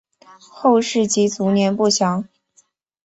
[0.49, 2.27] 后事及卒年不详。